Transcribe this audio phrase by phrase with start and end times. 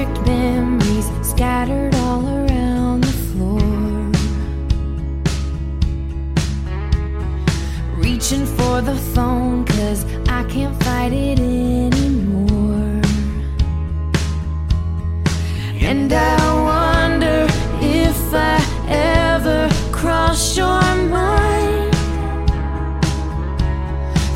[0.00, 3.60] perfect memories scattered all around the floor.
[7.96, 13.02] Reaching for the phone, cause I can't fight it anymore.
[15.80, 16.38] And I
[16.70, 17.46] wonder
[17.82, 18.56] if I
[18.88, 21.94] ever cross your mind.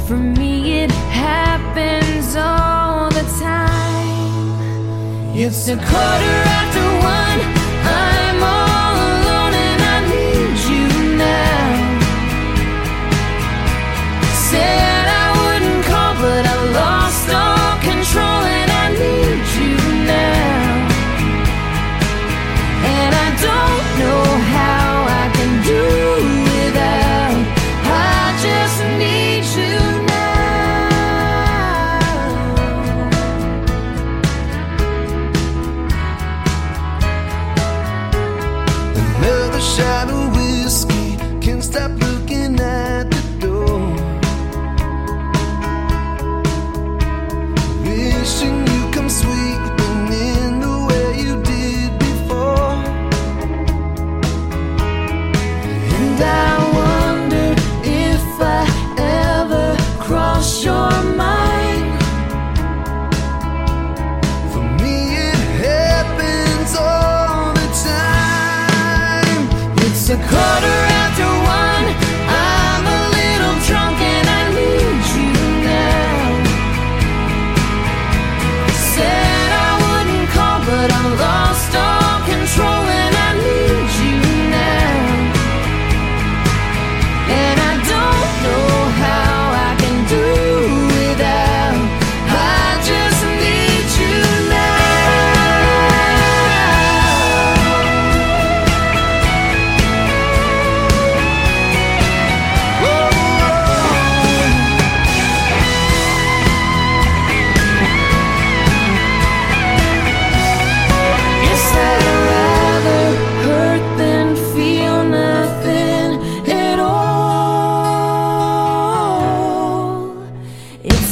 [0.06, 2.03] For me, it happened.
[5.46, 7.63] It's a quarter after one.
[39.76, 40.23] shadow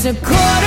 [0.05, 0.62] It's a cold.